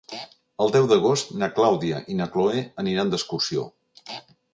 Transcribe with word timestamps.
El 0.63 0.71
deu 0.75 0.85
d'agost 0.91 1.33
na 1.41 1.49
Clàudia 1.59 1.99
i 2.13 2.17
na 2.21 2.27
Cloè 2.37 2.63
aniran 2.85 3.13
d'excursió. 3.13 3.67